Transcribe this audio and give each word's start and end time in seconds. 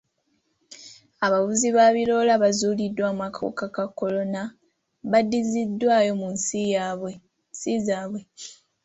Abavuzi 1.25 1.67
ba 1.75 1.85
biroole 1.95 2.31
abaazuuliddwamu 2.37 3.21
akawuka 3.27 3.65
ka 3.75 3.85
kolona 3.99 4.41
baddiziddwayo 5.11 6.11
mu 6.21 6.27
nsi 7.53 7.73
zaabwe. 7.87 8.21